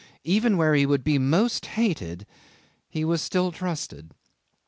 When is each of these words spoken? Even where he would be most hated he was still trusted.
Even 0.23 0.57
where 0.57 0.73
he 0.73 0.83
would 0.87 1.03
be 1.03 1.19
most 1.19 1.63
hated 1.77 2.25
he 2.89 3.05
was 3.05 3.21
still 3.21 3.51
trusted. 3.51 4.09